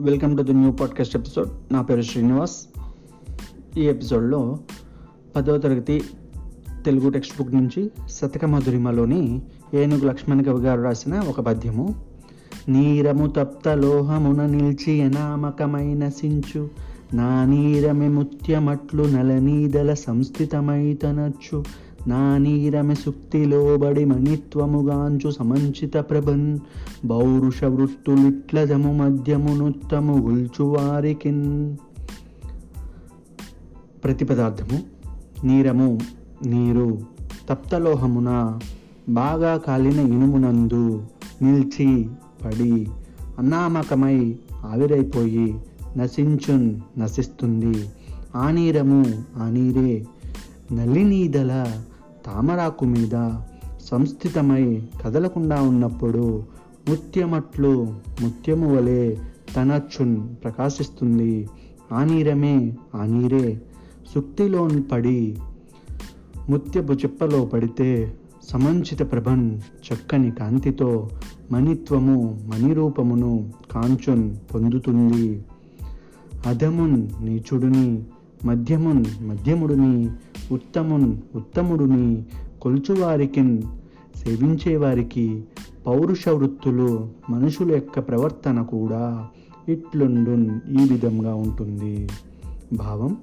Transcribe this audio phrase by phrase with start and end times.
[0.00, 2.56] Welcome to the new podcast episode నా పేరు శ్రీనివాస్.
[3.78, 4.58] ఈ ఎపిసోడ్లో
[5.36, 6.02] పదవ తరగతి
[6.84, 9.42] తెలుగు టెక్స్ట్ బుక్ నుంచి శతక మధురిమలోని
[9.74, 11.94] ఏనుగు లక్ష్మణ్ కవి గారు రాసిన ఒక పద్యము.
[12.68, 16.70] నీరము తప్త లోహమున నిలిచి అనామకమైన సించు
[17.14, 21.64] నా నీరమి ముత్యమట్లు నలనీదల సంస్థితమైతనచ్చు
[22.06, 26.58] నా నీరమె సుక్తిలోబడి మణిత్వముగాంచు సమంచిత ప్రభన్.
[27.10, 31.76] పౌరుష వృత్తులిట్లజము మధ్యమునుత్తము గుల్చువారికిన్
[34.04, 34.82] ప్రతిపదార్థము
[35.46, 35.98] నీరము
[36.46, 36.98] నీరు
[37.48, 38.58] తప్తలోహమున
[39.08, 41.02] బాగా కాలిన ఇనుమునందు
[41.42, 42.08] నిల్చి
[42.44, 42.88] పడి
[43.38, 44.36] అనామకమై
[44.66, 45.58] ఆవిరైపోయి
[45.96, 47.88] నశించున్ నశిస్తుంది.
[48.36, 49.04] ఆ నీరము
[49.36, 50.06] ఆ నీరే
[50.72, 51.66] నలినీదల
[52.26, 53.30] తామరాకు మీద
[53.80, 56.44] సంస్థితమై కదలకుండా ఉన్నప్పుడు
[56.88, 59.16] ముత్యమట్లు ముత్యము వలె
[59.56, 61.48] తనచ్చున్ ప్రకాశిస్తుంది.
[61.92, 63.62] ఆ నీరమే ఆ నీరే
[64.14, 65.38] సుక్తిలోని పడి
[66.50, 68.14] ముత్యపు చిప్పలో పడితే
[68.50, 71.10] సమంచిత ప్రభన్ చక్కని కాంతితో
[71.52, 75.44] మణిత్వము మణిరూపమును కాంచున్ పొందుతుంది.
[76.46, 78.04] అధమున్ నీచుడుని
[78.44, 80.10] మధ్యమున్ మధ్యముడుని
[80.52, 82.22] ఉత్తమున్ ఉత్తముడుని
[82.62, 83.62] కొలుచువారికిన్
[84.14, 85.44] సేవించేవారికి
[85.86, 89.28] పౌరుష వృత్తులు మనుషుల యొక్క ప్రవర్తన కూడా
[89.68, 92.08] ఇట్లుండున్ ఈ విధంగా ఉంటుంది.
[92.72, 93.16] భావం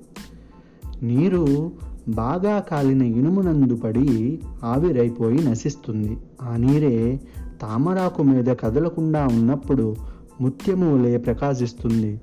[1.03, 1.71] నీరు
[2.09, 6.17] బాగా కాలిన ఇనుమునందు పడి ఆవిరైపోయి నశిస్తుంది.
[6.41, 7.19] ఆ నీరే
[7.61, 9.95] తామరాకు మీద కదలకుండా ఉన్నప్పుడు
[10.41, 12.21] ముత్యము వలె ప్రకాశిస్తుంది.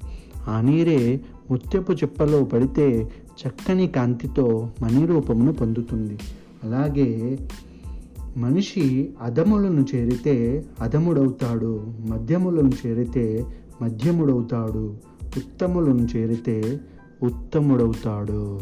[0.48, 3.12] ఆ నీరే ముత్యపు చిప్పలో పడితే
[3.46, 6.18] చక్కని కాంతితో మణిరూపమును పొందుతుంది.
[6.64, 7.38] అలాగే
[8.36, 13.44] మనిషి అధములను చేరితే అధముడవుతాడు మధ్యములను చేరితే
[13.82, 14.94] మధ్యముడవుతాడు
[15.36, 16.80] ఉత్తములను చేరితే
[17.22, 18.60] ఉత్తముడవుతాడు.